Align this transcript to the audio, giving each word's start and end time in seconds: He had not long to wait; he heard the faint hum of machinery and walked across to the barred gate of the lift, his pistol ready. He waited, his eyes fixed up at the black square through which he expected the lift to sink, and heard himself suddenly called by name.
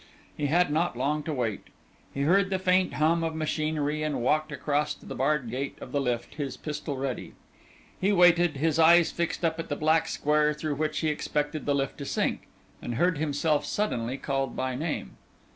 He 0.35 0.47
had 0.47 0.71
not 0.71 0.97
long 0.97 1.21
to 1.25 1.31
wait; 1.31 1.65
he 2.11 2.21
heard 2.21 2.49
the 2.49 2.57
faint 2.57 2.93
hum 2.95 3.23
of 3.23 3.35
machinery 3.35 4.01
and 4.01 4.23
walked 4.23 4.51
across 4.51 4.95
to 4.95 5.05
the 5.05 5.13
barred 5.13 5.51
gate 5.51 5.77
of 5.79 5.91
the 5.91 6.01
lift, 6.01 6.33
his 6.33 6.57
pistol 6.57 6.97
ready. 6.97 7.35
He 7.99 8.11
waited, 8.11 8.57
his 8.57 8.79
eyes 8.79 9.11
fixed 9.11 9.45
up 9.45 9.59
at 9.59 9.69
the 9.69 9.75
black 9.75 10.07
square 10.07 10.55
through 10.55 10.73
which 10.73 11.01
he 11.01 11.09
expected 11.09 11.67
the 11.67 11.75
lift 11.75 11.99
to 11.99 12.05
sink, 12.05 12.47
and 12.81 12.95
heard 12.95 13.19
himself 13.19 13.63
suddenly 13.63 14.17
called 14.17 14.55
by 14.55 14.73
name. 14.75 15.17